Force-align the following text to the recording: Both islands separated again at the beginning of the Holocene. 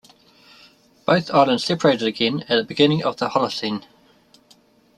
Both 1.05 1.29
islands 1.29 1.63
separated 1.63 2.07
again 2.07 2.39
at 2.49 2.55
the 2.55 2.63
beginning 2.63 3.03
of 3.03 3.17
the 3.17 3.29
Holocene. 3.29 3.85